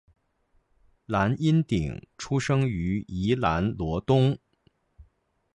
[1.05, 4.35] 蓝荫鼎出生于宜兰罗东